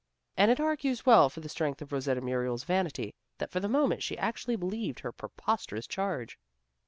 And 0.35 0.49
it 0.49 0.59
argues 0.59 1.05
well 1.05 1.29
for 1.29 1.41
the 1.41 1.47
strength 1.49 1.79
of 1.79 1.91
Rosetta 1.91 2.21
Muriel's 2.21 2.63
vanity 2.63 3.13
that 3.37 3.51
for 3.51 3.59
the 3.59 3.69
moment 3.69 4.01
she 4.01 4.17
actually 4.17 4.55
believed 4.55 5.01
her 5.01 5.11
preposterous 5.11 5.85
charge. 5.85 6.39